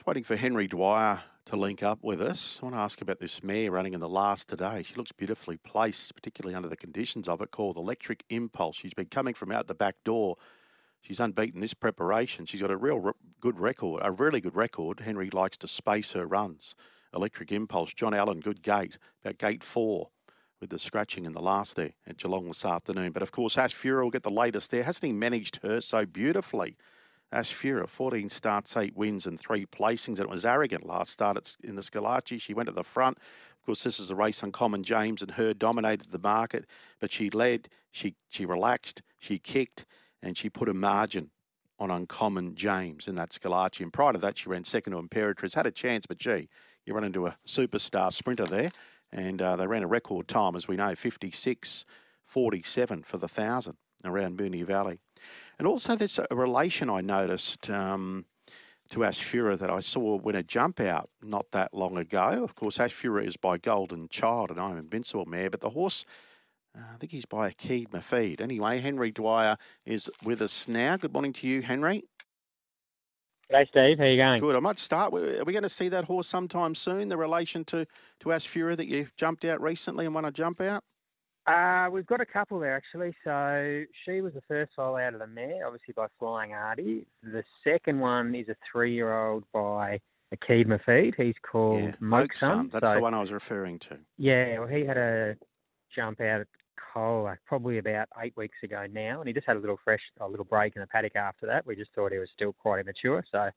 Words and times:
Just 0.00 0.06
waiting 0.06 0.24
for 0.24 0.36
Henry 0.36 0.66
Dwyer 0.66 1.20
to 1.44 1.56
link 1.56 1.82
up 1.82 1.98
with 2.02 2.22
us. 2.22 2.58
I 2.62 2.64
want 2.64 2.74
to 2.74 2.80
ask 2.80 3.02
about 3.02 3.20
this 3.20 3.42
mare 3.42 3.70
running 3.70 3.92
in 3.92 4.00
the 4.00 4.08
last 4.08 4.48
today. 4.48 4.82
She 4.82 4.94
looks 4.94 5.12
beautifully 5.12 5.58
placed, 5.58 6.14
particularly 6.14 6.54
under 6.54 6.70
the 6.70 6.76
conditions 6.76 7.28
of 7.28 7.42
it, 7.42 7.50
called 7.50 7.76
Electric 7.76 8.24
Impulse. 8.30 8.76
She's 8.76 8.94
been 8.94 9.08
coming 9.10 9.34
from 9.34 9.52
out 9.52 9.66
the 9.66 9.74
back 9.74 9.96
door. 10.02 10.36
She's 11.02 11.20
unbeaten 11.20 11.60
this 11.60 11.74
preparation. 11.74 12.46
She's 12.46 12.62
got 12.62 12.70
a 12.70 12.78
real 12.78 12.98
re- 12.98 13.12
good 13.42 13.60
record, 13.60 14.00
a 14.02 14.10
really 14.10 14.40
good 14.40 14.56
record. 14.56 15.00
Henry 15.00 15.28
likes 15.28 15.58
to 15.58 15.68
space 15.68 16.12
her 16.12 16.24
runs. 16.24 16.74
Electric 17.14 17.52
Impulse, 17.52 17.92
John 17.92 18.14
Allen, 18.14 18.40
good 18.40 18.62
gate, 18.62 18.96
about 19.22 19.36
gate 19.36 19.62
four 19.62 20.08
with 20.62 20.70
the 20.70 20.78
scratching 20.78 21.26
in 21.26 21.32
the 21.32 21.42
last 21.42 21.76
there 21.76 21.92
at 22.06 22.16
Geelong 22.16 22.46
this 22.46 22.64
afternoon. 22.64 23.12
But 23.12 23.22
of 23.22 23.32
course, 23.32 23.56
Asfoora 23.56 24.04
will 24.04 24.10
get 24.10 24.22
the 24.22 24.30
latest 24.30 24.70
there. 24.70 24.82
Hasn't 24.82 25.04
he 25.04 25.12
managed 25.12 25.56
her 25.62 25.78
so 25.82 26.06
beautifully? 26.06 26.78
Asfoora, 27.32 27.88
14 27.88 28.28
starts, 28.28 28.76
8 28.76 28.96
wins, 28.96 29.26
and 29.26 29.38
3 29.38 29.66
placings. 29.66 30.18
And 30.18 30.20
it 30.20 30.30
was 30.30 30.44
arrogant 30.44 30.86
last 30.86 31.12
start 31.12 31.56
in 31.62 31.76
the 31.76 31.82
Schillaci. 31.82 32.40
She 32.40 32.54
went 32.54 32.68
to 32.68 32.74
the 32.74 32.84
front. 32.84 33.18
Of 33.18 33.66
course, 33.66 33.84
this 33.84 34.00
is 34.00 34.10
a 34.10 34.14
race 34.14 34.42
Uncommon 34.42 34.82
James, 34.82 35.22
and 35.22 35.32
her 35.32 35.52
dominated 35.54 36.10
the 36.10 36.18
market, 36.18 36.64
but 36.98 37.12
she 37.12 37.28
led, 37.30 37.68
she, 37.90 38.14
she 38.30 38.46
relaxed, 38.46 39.02
she 39.18 39.38
kicked, 39.38 39.84
and 40.22 40.36
she 40.36 40.48
put 40.48 40.68
a 40.68 40.74
margin 40.74 41.30
on 41.78 41.90
Uncommon 41.90 42.54
James 42.54 43.06
in 43.06 43.14
that 43.16 43.30
Schillaci. 43.30 43.80
And 43.80 43.92
prior 43.92 44.12
to 44.12 44.18
that, 44.18 44.38
she 44.38 44.48
ran 44.48 44.64
second 44.64 44.92
to 44.92 45.02
Imperatriz. 45.02 45.54
Had 45.54 45.66
a 45.66 45.70
chance, 45.70 46.06
but 46.06 46.18
gee, 46.18 46.48
you 46.84 46.94
run 46.94 47.04
into 47.04 47.26
a 47.26 47.36
superstar 47.46 48.12
sprinter 48.12 48.46
there. 48.46 48.70
And 49.12 49.42
uh, 49.42 49.56
they 49.56 49.66
ran 49.66 49.82
a 49.82 49.88
record 49.88 50.28
time, 50.28 50.54
as 50.54 50.68
we 50.68 50.76
know, 50.76 50.94
56 50.94 51.84
47 52.24 53.02
for 53.02 53.16
the 53.16 53.26
1,000 53.26 53.76
around 54.04 54.38
Moonee 54.38 54.64
Valley. 54.64 55.00
And 55.60 55.66
also, 55.66 55.94
there's 55.94 56.18
a 56.18 56.34
relation 56.34 56.88
I 56.88 57.02
noticed 57.02 57.68
um, 57.68 58.24
to 58.88 59.00
Asfoora 59.00 59.58
that 59.58 59.68
I 59.68 59.80
saw 59.80 60.16
when 60.16 60.34
a 60.34 60.42
jump 60.42 60.80
out 60.80 61.10
not 61.22 61.50
that 61.50 61.74
long 61.74 61.98
ago. 61.98 62.42
Of 62.42 62.54
course, 62.54 62.78
Asfoora 62.78 63.26
is 63.26 63.36
by 63.36 63.58
Golden 63.58 64.08
Child, 64.08 64.52
and 64.52 64.58
I'm 64.58 64.78
Invincible 64.78 65.26
Mare, 65.26 65.50
but 65.50 65.60
the 65.60 65.68
horse. 65.68 66.06
Uh, 66.74 66.94
I 66.94 66.96
think 66.96 67.12
he's 67.12 67.26
by 67.26 67.50
Akeed 67.50 67.90
Mofeed. 67.90 68.40
Anyway, 68.40 68.78
Henry 68.78 69.10
Dwyer 69.10 69.58
is 69.84 70.10
with 70.24 70.40
us 70.40 70.66
now. 70.66 70.96
Good 70.96 71.12
morning 71.12 71.34
to 71.34 71.46
you, 71.46 71.60
Henry. 71.60 72.04
Hey 73.50 73.66
Steve. 73.68 73.98
How 73.98 74.04
are 74.04 74.08
you 74.08 74.16
going? 74.16 74.40
Good. 74.40 74.56
I 74.56 74.60
might 74.60 74.78
start. 74.78 75.12
Are 75.12 75.44
we 75.44 75.52
going 75.52 75.62
to 75.62 75.68
see 75.68 75.90
that 75.90 76.06
horse 76.06 76.26
sometime 76.26 76.74
soon? 76.74 77.08
The 77.08 77.18
relation 77.18 77.66
to 77.66 77.86
to 78.20 78.28
Asfoora 78.30 78.78
that 78.78 78.86
you 78.86 79.08
jumped 79.18 79.44
out 79.44 79.60
recently 79.60 80.06
and 80.06 80.14
won 80.14 80.24
a 80.24 80.32
jump 80.32 80.62
out. 80.62 80.84
Uh, 81.46 81.88
we've 81.90 82.06
got 82.06 82.20
a 82.20 82.26
couple 82.26 82.60
there 82.60 82.76
actually. 82.76 83.14
So 83.24 83.84
she 84.04 84.20
was 84.20 84.34
the 84.34 84.42
first 84.46 84.72
foal 84.76 84.96
out 84.96 85.14
of 85.14 85.20
the 85.20 85.26
mare, 85.26 85.66
obviously 85.66 85.94
by 85.94 86.06
Flying 86.18 86.52
Artie. 86.52 87.06
The 87.22 87.42
second 87.64 87.98
one 88.00 88.34
is 88.34 88.48
a 88.48 88.56
three-year-old 88.70 89.44
by 89.52 90.00
Akeed 90.34 90.66
Mofeed. 90.66 91.14
He's 91.16 91.34
called 91.42 91.82
yeah, 91.82 91.92
Moke 91.98 92.34
Sun. 92.34 92.70
That's 92.72 92.88
so, 92.88 92.94
the 92.94 93.00
one 93.00 93.14
I 93.14 93.20
was 93.20 93.32
referring 93.32 93.78
to. 93.80 93.98
Yeah, 94.18 94.58
well, 94.58 94.68
he 94.68 94.84
had 94.84 94.98
a 94.98 95.36
jump 95.94 96.20
out 96.20 96.42
at 96.42 96.46
Cole 96.92 97.32
probably 97.46 97.78
about 97.78 98.08
eight 98.22 98.36
weeks 98.36 98.58
ago 98.62 98.86
now, 98.92 99.20
and 99.20 99.26
he 99.26 99.32
just 99.32 99.46
had 99.46 99.56
a 99.56 99.60
little 99.60 99.78
fresh, 99.82 100.02
a 100.20 100.28
little 100.28 100.44
break 100.44 100.76
in 100.76 100.80
the 100.80 100.86
paddock 100.86 101.16
after 101.16 101.46
that. 101.46 101.66
We 101.66 101.74
just 101.74 101.90
thought 101.94 102.12
he 102.12 102.18
was 102.18 102.28
still 102.34 102.52
quite 102.52 102.80
immature, 102.80 103.24
so 103.32 103.50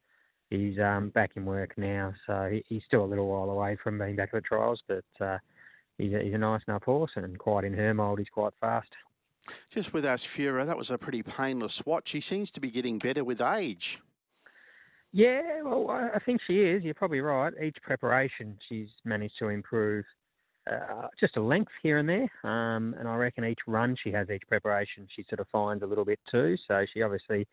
he's 0.49 0.79
um, 0.79 1.09
back 1.09 1.31
in 1.35 1.45
work 1.45 1.73
now. 1.77 2.13
So 2.25 2.49
he, 2.49 2.63
he's 2.67 2.83
still 2.87 3.03
a 3.03 3.05
little 3.05 3.27
while 3.27 3.49
away 3.49 3.77
from 3.83 3.99
being 3.99 4.15
back 4.15 4.29
at 4.33 4.41
the 4.41 4.47
trials, 4.47 4.81
but. 4.87 5.03
Uh, 5.19 5.37
he's 5.97 6.13
a, 6.13 6.19
he's 6.19 6.33
a 6.33 6.37
nice 6.37 6.61
enough 6.67 6.83
horse 6.83 7.11
and 7.15 7.37
quite 7.37 7.63
in 7.63 7.73
her 7.73 7.93
mould. 7.93 8.19
He's 8.19 8.29
quite 8.29 8.53
fast. 8.59 8.89
Just 9.69 9.93
with 9.93 10.05
Asfoora, 10.05 10.65
that 10.65 10.77
was 10.77 10.89
a 10.89 10.97
pretty 10.97 11.21
painless 11.21 11.85
watch. 11.85 12.09
She 12.09 12.21
seems 12.21 12.49
to 12.51 12.61
be 12.61 12.71
getting 12.71 12.97
better 12.97 13.23
with 13.23 13.41
age. 13.41 13.99
Yeah, 15.11 15.61
well, 15.63 15.89
I 15.91 16.17
think 16.19 16.41
she 16.47 16.61
is. 16.61 16.83
You're 16.83 16.95
probably 16.95 17.21
right. 17.21 17.53
Each 17.61 17.77
preparation, 17.83 18.57
she's 18.67 18.87
managed 19.05 19.35
to 19.39 19.49
improve 19.49 20.05
uh, 20.69 21.07
just 21.19 21.37
a 21.37 21.41
length 21.41 21.71
here 21.83 21.99
and 21.99 22.09
there. 22.09 22.31
Um, 22.43 22.95
and 22.97 23.07
I 23.07 23.15
reckon 23.15 23.45
each 23.45 23.59
run 23.67 23.95
she 24.01 24.11
has, 24.11 24.29
each 24.29 24.43
preparation, 24.47 25.07
she 25.15 25.25
sort 25.29 25.39
of 25.39 25.47
finds 25.51 25.83
a 25.83 25.85
little 25.85 26.05
bit 26.05 26.19
too. 26.31 26.55
So 26.67 26.85
she 26.91 27.01
obviously 27.01 27.47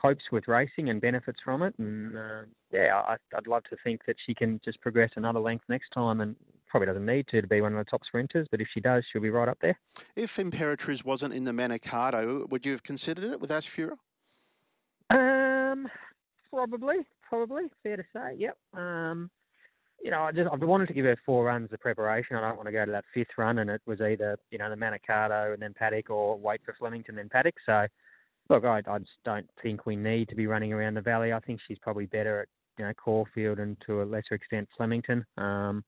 copes 0.00 0.24
with 0.32 0.48
racing 0.48 0.88
and 0.88 1.00
benefits 1.00 1.38
from 1.44 1.62
it. 1.62 1.74
And 1.78 2.16
uh, 2.16 2.42
yeah, 2.72 3.02
I, 3.06 3.16
would 3.34 3.46
love 3.46 3.62
to 3.70 3.76
think 3.84 4.00
that 4.06 4.16
she 4.26 4.34
can 4.34 4.60
just 4.64 4.80
progress 4.80 5.10
another 5.16 5.40
length 5.40 5.64
next 5.68 5.90
time 5.90 6.20
and 6.20 6.34
probably 6.74 6.86
doesn't 6.86 7.06
need 7.06 7.24
to 7.28 7.40
to 7.40 7.46
be 7.46 7.60
one 7.60 7.72
of 7.72 7.78
the 7.78 7.88
top 7.88 8.02
sprinters, 8.04 8.48
but 8.50 8.60
if 8.60 8.66
she 8.74 8.80
does, 8.80 9.04
she'll 9.12 9.22
be 9.22 9.30
right 9.30 9.48
up 9.48 9.58
there. 9.62 9.78
If 10.16 10.38
Imperatriz 10.38 11.04
wasn't 11.04 11.32
in 11.32 11.44
the 11.44 11.52
Manikato, 11.52 12.50
would 12.50 12.66
you 12.66 12.72
have 12.72 12.82
considered 12.82 13.30
it 13.30 13.40
with 13.40 13.50
Asfoora? 13.50 13.96
Um, 15.08 15.86
probably, 16.52 16.96
probably, 17.22 17.70
fair 17.84 17.98
to 17.98 18.02
say. 18.12 18.34
Yep. 18.38 18.58
Um, 18.76 19.30
you 20.02 20.10
know, 20.10 20.22
I 20.22 20.32
just 20.32 20.50
I've 20.52 20.60
wanted 20.62 20.88
to 20.88 20.94
give 20.94 21.04
her 21.04 21.16
four 21.24 21.44
runs 21.44 21.72
of 21.72 21.78
preparation. 21.78 22.34
I 22.34 22.40
don't 22.40 22.56
want 22.56 22.66
to 22.66 22.72
go 22.72 22.84
to 22.84 22.90
that 22.90 23.04
fifth 23.14 23.38
run, 23.38 23.60
and 23.60 23.70
it 23.70 23.80
was 23.86 24.00
either 24.00 24.36
you 24.50 24.58
know 24.58 24.68
the 24.68 24.74
Manikato 24.74 25.52
and 25.52 25.62
then 25.62 25.74
Paddock, 25.78 26.10
or 26.10 26.36
wait 26.36 26.60
for 26.64 26.74
Flemington 26.76 27.14
then 27.14 27.28
Paddock. 27.28 27.54
So, 27.66 27.86
look, 28.50 28.64
I, 28.64 28.82
I 28.84 28.98
just 28.98 29.12
don't 29.24 29.48
think 29.62 29.86
we 29.86 29.94
need 29.94 30.28
to 30.30 30.34
be 30.34 30.48
running 30.48 30.72
around 30.72 30.94
the 30.94 31.02
valley. 31.02 31.32
I 31.32 31.38
think 31.38 31.60
she's 31.68 31.78
probably 31.78 32.06
better 32.06 32.40
at 32.40 32.48
you 32.78 32.84
know 32.84 32.92
Caulfield 32.94 33.60
and 33.60 33.76
to 33.86 34.02
a 34.02 34.04
lesser 34.04 34.34
extent 34.34 34.68
Flemington. 34.76 35.24
Um, 35.38 35.84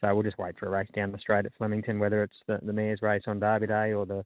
so 0.00 0.14
we'll 0.14 0.22
just 0.22 0.38
wait 0.38 0.58
for 0.58 0.66
a 0.66 0.70
race 0.70 0.88
down 0.94 1.12
the 1.12 1.18
straight 1.18 1.46
at 1.46 1.52
Flemington, 1.56 1.98
whether 1.98 2.22
it's 2.22 2.36
the, 2.46 2.58
the 2.62 2.72
Mayor's 2.72 3.02
race 3.02 3.22
on 3.26 3.40
Derby 3.40 3.66
Day 3.66 3.92
or 3.92 4.06
the 4.06 4.24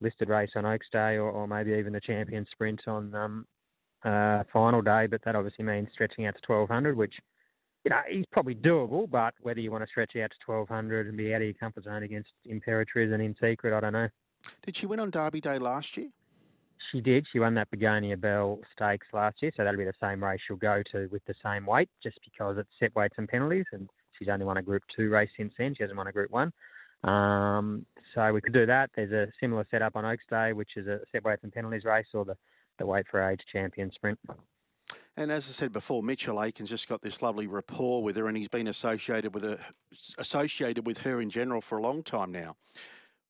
listed 0.00 0.28
race 0.28 0.50
on 0.56 0.64
Oaks 0.64 0.86
Day 0.92 1.16
or, 1.16 1.30
or 1.30 1.46
maybe 1.48 1.72
even 1.72 1.92
the 1.92 2.00
champion 2.00 2.46
sprint 2.50 2.80
on 2.86 3.14
um, 3.14 3.46
uh, 4.04 4.44
final 4.52 4.82
day. 4.82 5.06
But 5.06 5.22
that 5.24 5.36
obviously 5.36 5.64
means 5.64 5.88
stretching 5.92 6.26
out 6.26 6.34
to 6.34 6.52
1200, 6.52 6.96
which 6.96 7.14
you 7.84 7.90
know 7.90 8.00
is 8.10 8.24
probably 8.30 8.54
doable. 8.54 9.10
But 9.10 9.34
whether 9.40 9.60
you 9.60 9.70
want 9.70 9.82
to 9.84 9.88
stretch 9.88 10.16
out 10.16 10.30
to 10.30 10.52
1200 10.52 11.08
and 11.08 11.16
be 11.16 11.34
out 11.34 11.42
of 11.42 11.46
your 11.46 11.54
comfort 11.54 11.84
zone 11.84 12.02
against 12.02 12.30
Imperatriz 12.48 13.12
and 13.12 13.22
In 13.22 13.34
Secret, 13.40 13.74
I 13.74 13.80
don't 13.80 13.92
know. 13.92 14.08
Did 14.64 14.76
she 14.76 14.86
win 14.86 15.00
on 15.00 15.10
Derby 15.10 15.40
Day 15.40 15.58
last 15.58 15.96
year? 15.96 16.08
She 16.90 17.00
did. 17.00 17.26
She 17.30 17.38
won 17.38 17.54
that 17.54 17.70
Begonia 17.70 18.16
Bell 18.16 18.58
Stakes 18.74 19.06
last 19.12 19.36
year, 19.42 19.52
so 19.56 19.64
that'll 19.64 19.78
be 19.78 19.84
the 19.84 19.92
same 20.00 20.24
race 20.24 20.40
she'll 20.46 20.56
go 20.56 20.82
to 20.92 21.08
with 21.12 21.24
the 21.26 21.34
same 21.44 21.66
weight, 21.66 21.88
just 22.02 22.18
because 22.24 22.56
it's 22.58 22.70
set 22.80 22.94
weights 22.96 23.14
and 23.18 23.28
penalties, 23.28 23.66
and 23.72 23.88
She's 24.20 24.28
only 24.28 24.44
won 24.44 24.58
a 24.58 24.62
Group 24.62 24.82
Two 24.94 25.08
race 25.08 25.30
since 25.36 25.52
then. 25.58 25.74
She 25.74 25.82
hasn't 25.82 25.96
won 25.96 26.06
a 26.06 26.12
Group 26.12 26.30
One. 26.30 26.52
Um, 27.02 27.86
so 28.14 28.32
we 28.32 28.40
could 28.40 28.52
do 28.52 28.66
that. 28.66 28.90
There's 28.94 29.12
a 29.12 29.32
similar 29.40 29.66
setup 29.70 29.96
on 29.96 30.04
Oaks 30.04 30.24
Day, 30.30 30.52
which 30.52 30.76
is 30.76 30.86
a 30.86 31.00
set 31.10 31.24
weights 31.24 31.42
and 31.42 31.52
penalties 31.52 31.84
race, 31.84 32.06
or 32.14 32.24
the 32.24 32.36
the 32.78 32.86
weight 32.86 33.06
for 33.10 33.22
age 33.22 33.40
champion 33.52 33.90
sprint. 33.92 34.18
And 35.16 35.30
as 35.30 35.48
I 35.48 35.52
said 35.52 35.72
before, 35.72 36.02
Mitchell 36.02 36.40
Aitken's 36.40 36.70
just 36.70 36.88
got 36.88 37.02
this 37.02 37.20
lovely 37.20 37.46
rapport 37.46 38.02
with 38.02 38.16
her, 38.16 38.26
and 38.26 38.36
he's 38.36 38.48
been 38.48 38.68
associated 38.68 39.34
with 39.34 39.44
her, 39.44 39.58
associated 40.18 40.86
with 40.86 40.98
her 40.98 41.20
in 41.20 41.30
general 41.30 41.60
for 41.60 41.78
a 41.78 41.82
long 41.82 42.02
time 42.02 42.32
now. 42.32 42.56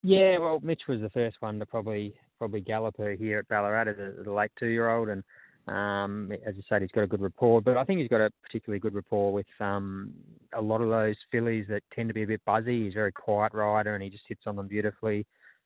Yeah, 0.03 0.39
well, 0.39 0.59
Mitch 0.63 0.83
was 0.87 1.01
the 1.01 1.09
first 1.09 1.37
one 1.41 1.59
to 1.59 1.65
probably 1.65 2.15
probably 2.37 2.61
gallop 2.61 2.97
her 2.97 3.11
here 3.11 3.37
at 3.37 3.47
Ballarat 3.49 3.87
as 3.89 3.99
a, 3.99 4.13
as 4.19 4.25
a 4.25 4.31
late 4.31 4.51
two 4.57 4.67
year 4.67 4.89
old, 4.89 5.09
and 5.09 5.23
um, 5.67 6.31
as 6.45 6.55
I 6.57 6.61
said, 6.67 6.81
he's 6.81 6.91
got 6.91 7.03
a 7.03 7.07
good 7.07 7.21
rapport, 7.21 7.61
but 7.61 7.77
I 7.77 7.83
think 7.83 7.99
he's 7.99 8.09
got 8.09 8.21
a 8.21 8.31
particularly 8.43 8.79
good 8.79 8.95
rapport 8.95 9.31
with 9.31 9.45
um, 9.59 10.11
a 10.53 10.61
lot 10.61 10.81
of 10.81 10.89
those 10.89 11.15
fillies 11.31 11.65
that 11.69 11.83
tend 11.93 12.09
to 12.09 12.13
be 12.13 12.23
a 12.23 12.27
bit 12.27 12.41
buzzy. 12.45 12.85
He's 12.85 12.93
a 12.93 12.95
very 12.95 13.11
quiet 13.11 13.53
rider, 13.53 13.93
and 13.93 14.03
he 14.03 14.09
just 14.09 14.23
hits 14.27 14.41
on 14.47 14.55
them 14.55 14.67
beautifully, 14.67 15.25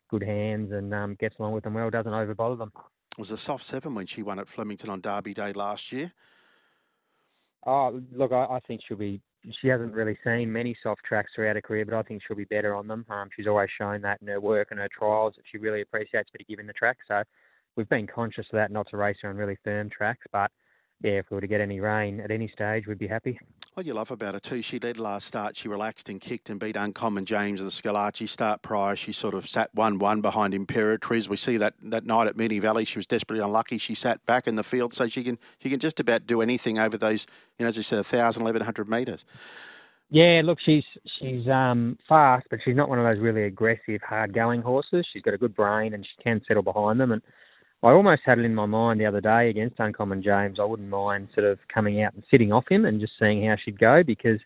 good 0.09 0.23
hands, 0.23 0.71
and 0.71 0.93
um, 0.93 1.15
gets 1.19 1.35
along 1.39 1.53
with 1.53 1.63
them 1.63 1.73
well. 1.73 1.89
Doesn't 1.89 2.11
overbother 2.11 2.57
them. 2.57 2.71
It 2.75 3.19
was 3.19 3.31
a 3.31 3.37
soft 3.37 3.65
seven 3.65 3.95
when 3.95 4.05
she 4.05 4.21
won 4.21 4.39
at 4.39 4.49
Flemington 4.49 4.89
on 4.89 4.99
Derby 4.99 5.33
Day 5.33 5.53
last 5.53 5.93
year. 5.93 6.11
Oh, 7.65 8.01
look, 8.11 8.31
I, 8.31 8.45
I 8.45 8.59
think 8.67 8.81
she'll 8.87 8.97
be. 8.97 9.21
She 9.61 9.67
hasn't 9.67 9.93
really 9.93 10.17
seen 10.23 10.51
many 10.51 10.75
soft 10.81 11.03
tracks 11.03 11.31
throughout 11.35 11.55
her 11.55 11.61
career, 11.61 11.85
but 11.85 11.93
I 11.93 12.01
think 12.01 12.21
she'll 12.27 12.35
be 12.35 12.45
better 12.45 12.73
on 12.75 12.87
them. 12.87 13.05
Um, 13.09 13.29
she's 13.35 13.47
always 13.47 13.69
shown 13.77 14.01
that 14.01 14.19
in 14.21 14.27
her 14.27 14.41
work 14.41 14.69
and 14.71 14.79
her 14.79 14.89
trials 14.89 15.35
that 15.37 15.45
she 15.49 15.59
really 15.59 15.81
appreciates 15.81 16.29
being 16.31 16.45
given 16.49 16.65
the 16.65 16.73
track. 16.73 16.97
So 17.07 17.23
we've 17.75 17.89
been 17.89 18.07
conscious 18.07 18.45
of 18.51 18.55
that, 18.55 18.71
not 18.71 18.87
to 18.89 18.97
race 18.97 19.17
her 19.21 19.29
on 19.29 19.37
really 19.37 19.57
firm 19.63 19.89
tracks. 19.89 20.25
But 20.31 20.51
yeah, 21.01 21.13
if 21.13 21.25
we 21.29 21.35
were 21.35 21.41
to 21.41 21.47
get 21.47 21.61
any 21.61 21.79
rain 21.79 22.19
at 22.19 22.31
any 22.31 22.47
stage, 22.47 22.87
we'd 22.87 22.97
be 22.97 23.07
happy. 23.07 23.37
What 23.73 23.85
you 23.85 23.93
love 23.93 24.11
about 24.11 24.33
her 24.33 24.39
too, 24.39 24.61
she 24.61 24.79
led 24.79 24.97
last 24.97 25.27
start. 25.27 25.57
She 25.57 25.67
relaxed 25.67 26.07
and 26.07 26.21
kicked 26.21 26.49
and 26.49 26.59
beat 26.59 26.77
Uncommon 26.77 27.25
James 27.25 27.59
of 27.59 27.65
the 27.65 27.71
Schillaci 27.71 28.29
start 28.29 28.61
prior. 28.61 28.95
She 28.95 29.11
sort 29.11 29.33
of 29.33 29.49
sat 29.49 29.73
1 29.75 29.99
1 29.99 30.21
behind 30.21 30.53
Imperatriz. 30.53 31.27
We 31.27 31.37
see 31.37 31.57
that, 31.57 31.73
that 31.83 32.05
night 32.05 32.27
at 32.27 32.37
Moonee 32.37 32.61
Valley, 32.61 32.85
she 32.85 32.97
was 32.97 33.05
desperately 33.05 33.43
unlucky. 33.43 33.77
She 33.77 33.93
sat 33.93 34.25
back 34.25 34.47
in 34.47 34.55
the 34.55 34.63
field, 34.63 34.93
so 34.93 35.09
she 35.09 35.23
can 35.23 35.37
she 35.59 35.69
can 35.69 35.79
just 35.79 35.99
about 35.99 36.25
do 36.25 36.41
anything 36.41 36.79
over 36.79 36.97
those, 36.97 37.27
you 37.59 37.65
know, 37.65 37.69
as 37.69 37.77
I 37.77 37.81
said, 37.81 37.97
1,000, 37.97 38.43
1,100 38.43 38.89
metres. 38.89 39.25
Yeah, 40.09 40.41
look, 40.45 40.59
she's 40.65 40.83
she's 41.19 41.47
um, 41.47 41.97
fast, 42.07 42.45
but 42.49 42.59
she's 42.63 42.75
not 42.75 42.87
one 42.87 42.99
of 42.99 43.11
those 43.11 43.21
really 43.21 43.43
aggressive, 43.43 44.01
hard 44.01 44.33
going 44.33 44.61
horses. 44.61 45.05
She's 45.11 45.23
got 45.23 45.33
a 45.33 45.37
good 45.37 45.55
brain 45.55 45.93
and 45.93 46.05
she 46.05 46.23
can 46.23 46.41
settle 46.47 46.63
behind 46.63 46.99
them. 46.99 47.11
And 47.11 47.21
I 47.85 47.91
almost 47.91 48.23
had 48.25 48.39
it 48.39 48.45
in 48.45 48.55
my 48.55 48.65
mind 48.65 48.99
the 48.99 49.05
other 49.05 49.21
day 49.21 49.47
against 49.47 49.79
Uncommon 49.79 50.23
James. 50.23 50.59
I 50.59 50.63
wouldn't 50.63 50.89
mind 50.89 51.27
sort 51.35 51.45
of 51.45 51.59
coming 51.71 52.01
out 52.01 52.15
and 52.15 52.23
sitting 52.31 52.51
off 52.51 52.65
him 52.67 52.83
and 52.83 52.99
just 52.99 53.13
seeing 53.19 53.45
how 53.45 53.57
she'd 53.63 53.77
go 53.77 54.01
because 54.01 54.39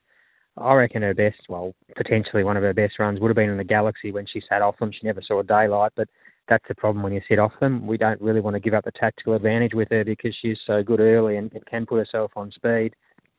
I 0.57 0.73
reckon 0.73 1.03
her 1.03 1.13
best, 1.13 1.37
well, 1.47 1.73
potentially 1.95 2.43
one 2.43 2.57
of 2.57 2.63
her 2.63 2.73
best 2.73 2.99
runs 2.99 3.21
would 3.21 3.29
have 3.29 3.37
been 3.37 3.49
in 3.49 3.55
the 3.55 3.63
Galaxy 3.63 4.11
when 4.11 4.25
she 4.27 4.41
sat 4.49 4.61
off 4.61 4.77
them. 4.79 4.91
She 4.91 5.07
never 5.07 5.21
saw 5.25 5.41
daylight, 5.41 5.93
but 5.95 6.09
that's 6.49 6.65
the 6.67 6.75
problem 6.75 7.01
when 7.01 7.13
you 7.13 7.21
sit 7.29 7.39
off 7.39 7.53
them. 7.61 7.87
We 7.87 7.97
don't 7.97 8.19
really 8.19 8.41
want 8.41 8.55
to 8.55 8.59
give 8.59 8.73
up 8.73 8.83
the 8.83 8.91
tactical 8.91 9.35
advantage 9.35 9.73
with 9.73 9.87
her 9.91 10.03
because 10.03 10.35
she's 10.41 10.57
so 10.67 10.83
good 10.83 10.99
early 10.99 11.37
and, 11.37 11.49
can 11.69 11.85
put 11.85 11.99
herself 11.99 12.31
on 12.35 12.51
speed. 12.51 12.93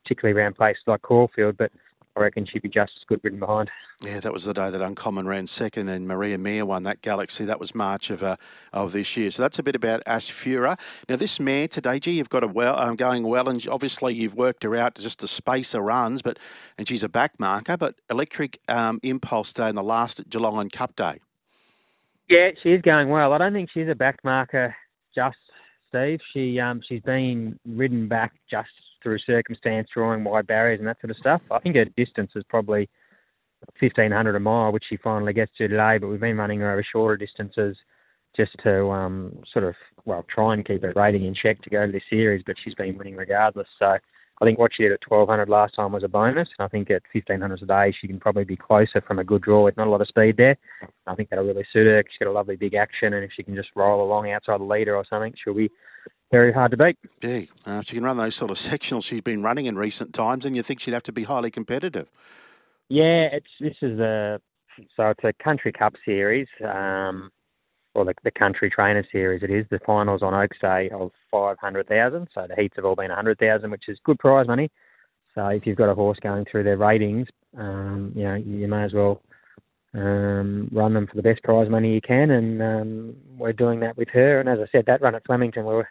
particularly 0.04 0.40
around 0.40 0.56
places 0.56 0.82
like 0.86 1.02
Caulfield, 1.02 1.58
but 1.58 1.72
I 2.16 2.20
reckon 2.20 2.44
she'd 2.44 2.62
be 2.62 2.68
just 2.68 2.92
as 2.96 3.04
good 3.06 3.20
ridden 3.22 3.38
behind. 3.38 3.70
Yeah, 4.02 4.18
that 4.20 4.32
was 4.32 4.44
the 4.44 4.52
day 4.52 4.68
that 4.68 4.80
Uncommon 4.80 5.28
ran 5.28 5.46
second 5.46 5.88
and 5.88 6.08
Maria 6.08 6.38
Mir 6.38 6.66
won 6.66 6.82
that 6.82 7.02
Galaxy. 7.02 7.44
That 7.44 7.60
was 7.60 7.74
March 7.74 8.10
of 8.10 8.22
uh, 8.22 8.36
of 8.72 8.92
this 8.92 9.16
year. 9.16 9.30
So 9.30 9.42
that's 9.42 9.58
a 9.58 9.62
bit 9.62 9.76
about 9.76 10.04
Asfoora. 10.04 10.78
Now 11.08 11.16
this 11.16 11.38
mare 11.38 11.68
today, 11.68 12.00
gee, 12.00 12.12
you've 12.12 12.28
got 12.28 12.42
a 12.42 12.48
well 12.48 12.78
um, 12.78 12.96
going 12.96 13.22
well, 13.22 13.48
and 13.48 13.66
obviously 13.68 14.14
you've 14.14 14.34
worked 14.34 14.64
her 14.64 14.74
out 14.74 14.96
just 14.96 15.20
to 15.20 15.28
space 15.28 15.72
her 15.72 15.80
runs, 15.80 16.22
but 16.22 16.38
and 16.76 16.88
she's 16.88 17.04
a 17.04 17.08
back 17.08 17.38
marker. 17.38 17.76
But 17.76 17.96
Electric 18.10 18.58
um, 18.68 18.98
Impulse 19.02 19.52
Day 19.52 19.68
in 19.68 19.76
the 19.76 19.82
last 19.82 20.28
Geelong 20.28 20.68
Cup 20.70 20.96
Day. 20.96 21.20
Yeah, 22.28 22.50
she 22.62 22.70
is 22.70 22.82
going 22.82 23.08
well. 23.08 23.32
I 23.32 23.38
don't 23.38 23.52
think 23.52 23.70
she's 23.72 23.88
a 23.88 23.94
back 23.94 24.18
marker 24.24 24.74
just 25.14 25.36
Steve. 25.88 26.20
She 26.32 26.58
um 26.58 26.80
she's 26.88 27.02
been 27.02 27.58
ridden 27.66 28.08
back 28.08 28.32
just 28.50 28.68
through 29.02 29.18
circumstance, 29.18 29.88
drawing 29.92 30.24
wide 30.24 30.46
barriers 30.46 30.78
and 30.78 30.88
that 30.88 31.00
sort 31.00 31.10
of 31.10 31.16
stuff. 31.16 31.42
I 31.50 31.58
think 31.58 31.76
her 31.76 31.84
distance 31.84 32.32
is 32.34 32.44
probably 32.48 32.88
1500 33.80 34.34
a 34.34 34.40
mile, 34.40 34.72
which 34.72 34.84
she 34.88 34.96
finally 34.96 35.32
gets 35.32 35.52
to 35.58 35.68
today. 35.68 35.98
But 35.98 36.08
we've 36.08 36.20
been 36.20 36.36
running 36.36 36.60
her 36.60 36.72
over 36.72 36.84
shorter 36.84 37.16
distances 37.16 37.76
just 38.36 38.52
to 38.62 38.88
um, 38.90 39.42
sort 39.52 39.64
of 39.64 39.74
well 40.04 40.24
try 40.32 40.54
and 40.54 40.64
keep 40.64 40.82
her 40.82 40.92
rating 40.94 41.24
in 41.24 41.34
check 41.34 41.60
to 41.62 41.70
go 41.70 41.86
to 41.86 41.92
this 41.92 42.02
series. 42.08 42.42
But 42.46 42.56
she's 42.62 42.74
been 42.74 42.96
winning 42.96 43.16
regardless. 43.16 43.68
So 43.78 43.96
I 44.42 44.46
think 44.46 44.58
what 44.58 44.70
she 44.74 44.84
did 44.84 44.92
at 44.92 45.00
1200 45.06 45.50
last 45.50 45.74
time 45.74 45.92
was 45.92 46.02
a 46.02 46.08
bonus, 46.08 46.48
and 46.58 46.64
I 46.64 46.68
think 46.68 46.90
at 46.90 47.02
1500 47.12 47.58
today 47.58 47.94
she 48.00 48.06
can 48.06 48.18
probably 48.18 48.44
be 48.44 48.56
closer 48.56 49.02
from 49.06 49.18
a 49.18 49.24
good 49.24 49.42
draw 49.42 49.64
with 49.64 49.76
not 49.76 49.86
a 49.86 49.90
lot 49.90 50.00
of 50.00 50.08
speed 50.08 50.38
there. 50.38 50.56
I 51.06 51.14
think 51.14 51.28
that'll 51.28 51.44
really 51.44 51.66
suit 51.72 51.86
her. 51.86 52.02
She's 52.08 52.24
got 52.24 52.30
a 52.30 52.32
lovely 52.32 52.56
big 52.56 52.74
action, 52.74 53.12
and 53.12 53.22
if 53.22 53.32
she 53.36 53.42
can 53.42 53.54
just 53.54 53.68
roll 53.76 54.02
along 54.02 54.30
outside 54.30 54.60
the 54.60 54.64
leader 54.64 54.96
or 54.96 55.04
something, 55.10 55.34
she'll 55.44 55.52
be 55.52 55.70
very 56.30 56.52
hard 56.52 56.70
to 56.70 56.76
beat. 56.76 56.98
Yeah, 57.22 57.42
uh, 57.66 57.82
she 57.82 57.96
can 57.96 58.04
run 58.04 58.16
those 58.16 58.36
sort 58.36 58.50
of 58.50 58.56
sectionals 58.58 59.04
she's 59.04 59.20
been 59.20 59.42
running 59.42 59.66
in 59.66 59.76
recent 59.76 60.14
times, 60.14 60.44
and 60.44 60.56
you 60.56 60.62
think 60.62 60.80
she'd 60.80 60.94
have 60.94 61.02
to 61.04 61.12
be 61.12 61.24
highly 61.24 61.50
competitive. 61.50 62.08
Yeah, 62.88 63.28
it's 63.32 63.46
this 63.60 63.76
is 63.82 63.98
a 63.98 64.40
so 64.96 65.10
it's 65.10 65.24
a 65.24 65.32
country 65.42 65.72
cup 65.72 65.94
series, 66.04 66.48
um, 66.64 67.30
or 67.94 68.04
the, 68.04 68.14
the 68.24 68.30
country 68.30 68.70
trainer 68.70 69.04
series. 69.12 69.42
It 69.42 69.50
is 69.50 69.66
the 69.70 69.80
finals 69.84 70.22
on 70.22 70.34
Oaks 70.34 70.58
Day 70.60 70.90
of 70.90 71.10
five 71.30 71.58
hundred 71.58 71.88
thousand. 71.88 72.28
So 72.34 72.46
the 72.48 72.60
heats 72.60 72.76
have 72.76 72.84
all 72.84 72.96
been 72.96 73.10
a 73.10 73.16
hundred 73.16 73.38
thousand, 73.38 73.70
which 73.70 73.88
is 73.88 73.98
good 74.04 74.18
prize 74.18 74.46
money. 74.46 74.70
So 75.34 75.46
if 75.46 75.66
you've 75.66 75.76
got 75.76 75.88
a 75.88 75.94
horse 75.94 76.18
going 76.20 76.46
through 76.50 76.64
their 76.64 76.76
ratings, 76.76 77.28
um, 77.56 78.12
you 78.14 78.24
know 78.24 78.34
you 78.34 78.66
may 78.66 78.84
as 78.84 78.92
well 78.92 79.22
um, 79.94 80.68
run 80.72 80.94
them 80.94 81.06
for 81.06 81.16
the 81.16 81.22
best 81.22 81.42
prize 81.42 81.68
money 81.68 81.94
you 81.94 82.00
can, 82.00 82.30
and 82.30 82.62
um, 82.62 83.16
we're 83.36 83.52
doing 83.52 83.80
that 83.80 83.96
with 83.96 84.08
her. 84.08 84.40
And 84.40 84.48
as 84.48 84.58
I 84.58 84.66
said, 84.72 84.86
that 84.86 85.02
run 85.02 85.14
at 85.14 85.26
Flemington, 85.26 85.64
we 85.64 85.74
were 85.74 85.88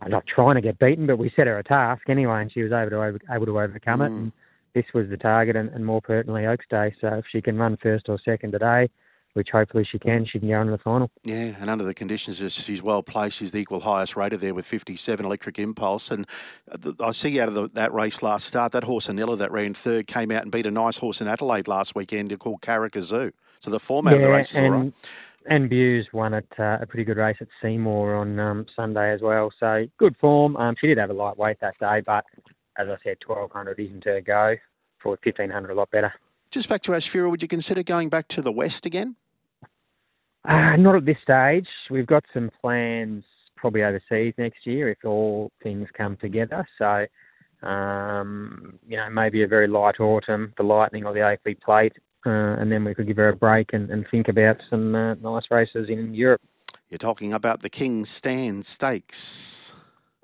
I'm 0.00 0.10
not 0.10 0.24
trying 0.26 0.54
to 0.54 0.60
get 0.60 0.78
beaten, 0.78 1.06
but 1.06 1.18
we 1.18 1.32
set 1.34 1.46
her 1.46 1.58
a 1.58 1.64
task 1.64 2.08
anyway, 2.08 2.42
and 2.42 2.52
she 2.52 2.62
was 2.62 2.72
able 2.72 2.90
to 2.90 2.96
over, 2.96 3.18
able 3.30 3.46
to 3.46 3.60
overcome 3.60 4.00
mm. 4.00 4.06
it. 4.06 4.12
And 4.12 4.32
this 4.74 4.84
was 4.94 5.08
the 5.08 5.16
target, 5.16 5.56
and, 5.56 5.68
and 5.70 5.84
more 5.84 6.00
pertinently, 6.00 6.46
Oaks 6.46 6.66
Day. 6.70 6.94
So 7.00 7.08
if 7.08 7.24
she 7.30 7.40
can 7.40 7.56
run 7.56 7.76
first 7.82 8.08
or 8.08 8.18
second 8.24 8.52
today, 8.52 8.88
which 9.34 9.48
hopefully 9.52 9.86
she 9.90 9.98
can, 9.98 10.26
she 10.26 10.38
can 10.38 10.48
go 10.48 10.60
into 10.60 10.72
the 10.72 10.78
final. 10.78 11.10
Yeah, 11.22 11.54
and 11.60 11.68
under 11.70 11.84
the 11.84 11.94
conditions, 11.94 12.38
she's 12.52 12.82
well 12.82 13.02
placed. 13.02 13.36
She's 13.36 13.52
the 13.52 13.58
equal 13.58 13.80
highest 13.80 14.16
rated 14.16 14.40
there 14.40 14.54
with 14.54 14.66
57 14.66 15.24
Electric 15.24 15.58
Impulse. 15.58 16.10
And 16.10 16.26
I 17.00 17.12
see 17.12 17.38
out 17.40 17.48
of 17.48 17.54
the, 17.54 17.68
that 17.74 17.92
race 17.92 18.22
last 18.22 18.46
start, 18.46 18.72
that 18.72 18.84
horse 18.84 19.06
Anilla 19.06 19.38
that 19.38 19.52
ran 19.52 19.74
third 19.74 20.06
came 20.06 20.30
out 20.30 20.42
and 20.42 20.50
beat 20.50 20.66
a 20.66 20.70
nice 20.70 20.98
horse 20.98 21.20
in 21.20 21.28
Adelaide 21.28 21.68
last 21.68 21.94
weekend 21.94 22.36
called 22.38 22.62
Carrickazoo. 22.62 23.32
So 23.60 23.70
the 23.70 23.80
format 23.80 24.14
yeah, 24.14 24.18
of 24.18 24.22
the 24.22 24.30
race 24.30 24.54
is 24.54 24.60
all 24.60 24.70
right 24.70 24.92
and 25.48 25.68
Views 25.68 26.06
won 26.12 26.34
at 26.34 26.46
uh, 26.58 26.78
a 26.80 26.86
pretty 26.86 27.04
good 27.04 27.16
race 27.16 27.36
at 27.40 27.48
Seymour 27.62 28.14
on 28.14 28.38
um, 28.38 28.66
Sunday 28.76 29.12
as 29.12 29.20
well. 29.20 29.50
So 29.58 29.86
good 29.98 30.16
form. 30.20 30.56
Um, 30.56 30.76
she 30.80 30.86
did 30.86 30.98
have 30.98 31.10
a 31.10 31.14
lightweight 31.14 31.58
that 31.60 31.74
day, 31.80 32.02
but 32.04 32.24
as 32.78 32.88
I 32.88 32.96
said, 33.02 33.16
1200 33.26 33.78
isn't 33.80 34.04
her 34.04 34.20
go. 34.20 34.56
For 35.02 35.10
1500, 35.10 35.70
a 35.70 35.74
lot 35.74 35.90
better. 35.90 36.12
Just 36.50 36.68
back 36.68 36.82
to 36.82 36.92
Asfoora, 36.92 37.30
would 37.30 37.40
you 37.40 37.46
consider 37.46 37.84
going 37.84 38.08
back 38.08 38.26
to 38.28 38.42
the 38.42 38.50
west 38.50 38.84
again? 38.84 39.14
Uh, 40.44 40.76
not 40.76 40.96
at 40.96 41.04
this 41.04 41.18
stage. 41.22 41.68
We've 41.88 42.06
got 42.06 42.24
some 42.34 42.50
plans 42.60 43.24
probably 43.56 43.84
overseas 43.84 44.34
next 44.38 44.66
year 44.66 44.88
if 44.88 44.98
all 45.04 45.52
things 45.62 45.88
come 45.96 46.16
together. 46.16 46.66
So, 46.78 47.06
um, 47.66 48.78
you 48.88 48.96
know, 48.96 49.08
maybe 49.10 49.42
a 49.42 49.48
very 49.48 49.68
light 49.68 50.00
autumn, 50.00 50.52
the 50.56 50.62
Lightning 50.62 51.04
or 51.04 51.12
the 51.12 51.20
Oakleigh 51.20 51.60
Plate, 51.64 51.92
and 52.24 52.70
then 52.70 52.84
we 52.84 52.94
could 52.94 53.06
give 53.06 53.16
her 53.16 53.28
a 53.28 53.36
break 53.36 53.72
and, 53.72 53.90
and 53.90 54.06
think 54.10 54.28
about 54.28 54.56
some 54.70 54.94
uh, 54.94 55.14
nice 55.14 55.44
races 55.50 55.88
in 55.88 56.14
Europe. 56.14 56.40
You're 56.90 56.98
talking 56.98 57.32
about 57.32 57.62
the 57.62 57.70
King's 57.70 58.08
Stand 58.08 58.64
Stakes. 58.66 59.74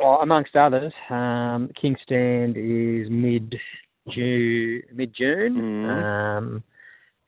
Well, 0.01 0.19
amongst 0.23 0.57
others, 0.57 0.93
um, 1.11 1.71
King's 1.81 1.99
Stand 2.03 2.57
is 2.57 3.09
mid 3.11 3.55
June. 4.11 4.83
Mid 4.93 5.15
June. 5.17 5.57
Mm. 5.57 6.05
Um, 6.05 6.65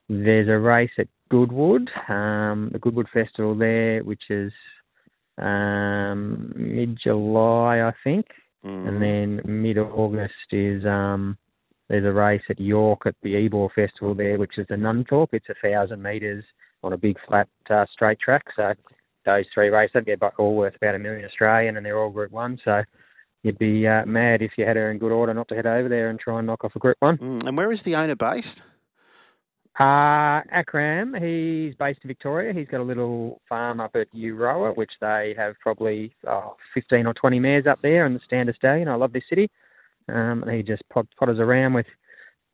there's 0.09 0.47
a 0.47 0.57
race 0.57 0.91
at 0.97 1.07
Goodwood, 1.29 1.89
um, 2.07 2.69
the 2.71 2.79
Goodwood 2.79 3.07
Festival 3.13 3.55
there, 3.55 4.03
which 4.03 4.23
is 4.29 4.51
um, 5.37 6.53
mid 6.55 6.97
July, 7.01 7.81
I 7.81 7.93
think, 8.03 8.27
mm. 8.65 8.87
and 8.87 9.01
then 9.01 9.41
mid 9.45 9.77
August 9.77 10.33
is 10.51 10.85
um, 10.85 11.37
there's 11.89 12.05
a 12.05 12.11
race 12.11 12.41
at 12.49 12.59
York 12.59 13.01
at 13.05 13.15
the 13.23 13.35
Ebor 13.35 13.69
Festival 13.73 14.13
there, 14.13 14.37
which 14.37 14.57
is 14.57 14.65
the 14.69 14.75
Nunthorpe. 14.75 15.29
It's 15.31 15.47
a 15.49 15.55
thousand 15.61 16.01
metres 16.01 16.43
on 16.83 16.93
a 16.93 16.97
big 16.97 17.17
flat 17.27 17.47
uh, 17.69 17.85
straight 17.91 18.19
track. 18.19 18.43
So 18.55 18.73
those 19.25 19.45
three 19.53 19.69
races, 19.69 20.03
they're 20.05 20.17
all 20.37 20.55
worth 20.55 20.75
about 20.75 20.95
a 20.95 20.99
million 20.99 21.25
Australian, 21.25 21.77
and 21.77 21.85
they're 21.85 21.99
all 21.99 22.09
Group 22.09 22.31
One. 22.31 22.59
So 22.63 22.83
you'd 23.43 23.57
be 23.57 23.87
uh, 23.87 24.05
mad 24.05 24.41
if 24.41 24.51
you 24.57 24.65
had 24.65 24.75
her 24.75 24.91
in 24.91 24.97
good 24.97 25.11
order 25.11 25.33
not 25.33 25.47
to 25.49 25.55
head 25.55 25.65
over 25.65 25.87
there 25.87 26.09
and 26.09 26.19
try 26.19 26.39
and 26.39 26.47
knock 26.47 26.63
off 26.63 26.75
a 26.75 26.79
Group 26.79 26.97
One. 26.99 27.17
Mm, 27.17 27.45
and 27.45 27.57
where 27.57 27.71
is 27.71 27.83
the 27.83 27.95
owner 27.95 28.15
based? 28.15 28.61
Uh, 29.79 30.41
Akram, 30.51 31.13
he's 31.13 31.75
based 31.75 31.99
in 32.03 32.07
Victoria. 32.07 32.51
He's 32.51 32.67
got 32.67 32.81
a 32.81 32.83
little 32.83 33.41
farm 33.47 33.79
up 33.79 33.95
at 33.95 34.07
Euroa, 34.11 34.75
which 34.75 34.91
they 34.99 35.35
have 35.37 35.53
probably 35.61 36.15
oh, 36.27 36.55
15 36.73 37.05
or 37.05 37.13
20 37.13 37.39
mares 37.39 37.67
up 37.67 37.79
there 37.83 38.07
in 38.07 38.15
the 38.15 38.19
Standard 38.25 38.55
Stallion. 38.55 38.87
I 38.87 38.95
love 38.95 39.13
this 39.13 39.23
city. 39.29 39.51
Um, 40.09 40.43
and 40.43 40.51
he 40.51 40.63
just 40.63 40.83
pot- 40.89 41.07
potters 41.19 41.39
around 41.39 41.73
with 41.73 41.85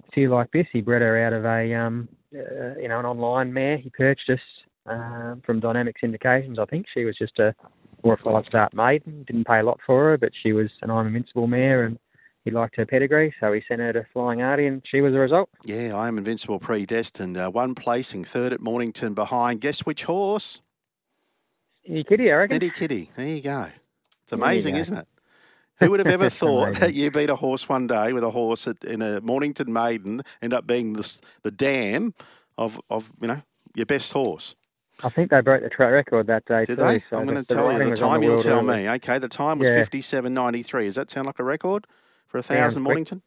a 0.08 0.12
few 0.12 0.30
like 0.30 0.52
this. 0.52 0.68
He 0.72 0.82
bred 0.82 1.02
her 1.02 1.24
out 1.26 1.34
of 1.34 1.46
a 1.46 1.74
um, 1.74 2.10
uh, 2.36 2.80
you 2.80 2.88
know 2.88 3.00
an 3.00 3.06
online 3.06 3.54
mare 3.54 3.78
he 3.78 3.90
purchased 3.90 4.42
uh, 4.90 5.36
from 5.46 5.60
Dynamic 5.60 5.96
Syndications. 6.02 6.60
I 6.60 6.66
think 6.66 6.86
she 6.94 7.06
was 7.06 7.16
just 7.18 7.38
a 7.40 7.54
four 8.02 8.14
or 8.14 8.18
five 8.18 8.48
start 8.48 8.74
maiden. 8.74 9.24
Didn't 9.28 9.48
pay 9.48 9.60
a 9.60 9.64
lot 9.64 9.80
for 9.86 10.12
her, 10.12 10.18
but 10.18 10.32
she 10.42 10.54
was 10.54 10.70
an 10.82 10.90
I'm 10.90 11.08
Invincible 11.08 11.48
mare 11.48 11.84
and 11.84 11.98
he 12.44 12.52
liked 12.52 12.76
her 12.76 12.86
pedigree, 12.86 13.34
so 13.40 13.54
he 13.54 13.62
sent 13.68 13.80
her 13.80 13.94
to 13.94 14.06
Flying 14.12 14.42
Artie, 14.42 14.66
and 14.66 14.82
she 14.86 15.00
was 15.00 15.14
the 15.14 15.20
result. 15.20 15.50
Yeah, 15.64 15.96
I 15.96 16.10
am 16.10 16.18
invincible 16.18 16.60
predestined. 16.60 17.38
Uh, 17.38 17.50
one 17.50 17.74
placing, 17.74 18.26
third 18.26 18.52
at 18.52 18.60
Mornington 18.60 19.14
behind. 19.14 19.62
Guess 19.62 19.86
which 19.86 20.04
horse? 20.04 20.60
Steady 21.86 22.04
Kitty, 22.04 22.32
I 22.32 22.36
reckon. 22.36 22.58
Steady 22.58 22.70
Kitty. 22.70 23.12
There 23.16 23.28
you 23.28 23.42
go. 23.42 23.70
It's 24.24 24.34
amazing, 24.34 24.76
isn't 24.76 24.98
it? 24.98 25.08
Who 25.84 25.92
would 25.92 26.00
have 26.00 26.08
ever 26.08 26.30
thought 26.42 26.76
that 26.76 26.94
you 26.94 27.12
beat 27.12 27.30
a 27.30 27.36
horse 27.36 27.68
one 27.68 27.88
day 27.88 28.14
with 28.14 28.24
a 28.24 28.32
horse 28.32 28.68
at, 28.68 28.84
in 28.84 29.02
a 29.02 29.22
Mornington 29.22 29.72
maiden 29.72 30.22
end 30.42 30.54
up 30.54 30.66
being 30.66 30.94
the, 30.94 31.22
the 31.44 31.52
dam 31.52 32.14
of, 32.58 32.80
of 32.90 33.12
you 33.22 33.28
know 33.28 33.42
your 33.76 33.86
best 33.86 34.12
horse? 34.14 34.56
I 35.04 35.10
think 35.10 35.32
they 35.32 35.42
broke 35.42 35.64
the 35.64 35.70
track 35.70 35.92
record 35.92 36.28
that 36.28 36.46
day. 36.46 36.66
Did 36.66 36.78
too, 36.78 36.84
they? 36.84 37.04
So 37.10 37.18
I'm 37.18 37.26
going 37.26 37.44
to 37.44 37.56
tell 37.56 37.72
you 37.72 37.90
the 37.90 37.96
time. 37.96 38.22
The 38.22 38.28
you'll 38.28 38.38
tell 38.38 38.62
me. 38.62 38.88
Okay, 38.88 39.18
the 39.20 39.28
time 39.28 39.60
was 39.60 39.68
yeah. 39.68 39.84
57.93. 39.84 40.86
Does 40.86 40.96
that 40.96 41.10
sound 41.10 41.26
like 41.26 41.40
a 41.40 41.44
record 41.44 41.88
for 42.28 42.38
a 42.38 42.44
thousand 42.44 42.84
Mornington? 42.84 43.22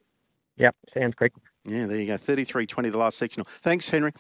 Yep, 0.57 0.75
sounds 0.95 1.15
quick. 1.15 1.33
Yeah, 1.65 1.87
there 1.87 1.99
you 1.99 2.07
go. 2.07 2.15
33.20 2.15 2.93
the 2.93 2.99
last 2.99 3.19
sectional. 3.19 3.47
Thanks, 3.63 3.89
Henry. 3.89 4.13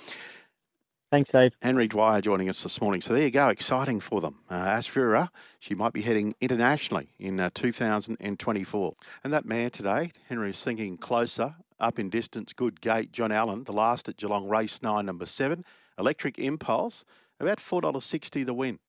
Thanks, 1.10 1.30
Dave. 1.30 1.52
Henry 1.62 1.86
Dwyer 1.86 2.20
joining 2.20 2.48
us 2.48 2.62
this 2.62 2.80
morning. 2.80 3.00
So 3.00 3.14
there 3.14 3.22
you 3.22 3.30
go, 3.30 3.48
exciting 3.48 4.00
for 4.00 4.20
them. 4.20 4.40
Uh, 4.50 4.66
Asfoora, 4.66 5.28
she 5.60 5.74
might 5.74 5.92
be 5.92 6.02
heading 6.02 6.34
internationally 6.40 7.08
in 7.18 7.38
uh, 7.38 7.50
2024. 7.54 8.92
And 9.22 9.32
that 9.32 9.44
man 9.44 9.70
today, 9.70 10.10
Henry 10.28 10.50
is 10.50 10.62
thinking 10.62 10.96
closer, 10.96 11.54
up 11.78 12.00
in 12.00 12.10
distance, 12.10 12.52
good 12.52 12.80
gate, 12.80 13.12
John 13.12 13.30
Allen, 13.30 13.64
the 13.64 13.72
last 13.72 14.08
at 14.08 14.16
Geelong 14.16 14.48
race 14.48 14.82
nine, 14.82 15.06
number 15.06 15.26
seven. 15.26 15.64
Electric 15.96 16.38
Impulse, 16.38 17.04
about 17.38 17.58
$4.60 17.58 18.44
the 18.44 18.54
win. 18.54 18.80